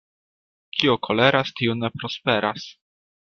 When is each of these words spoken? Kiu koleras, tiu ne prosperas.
Kiu 0.77 0.95
koleras, 1.07 1.53
tiu 1.59 1.77
ne 1.83 1.91
prosperas. 1.99 2.67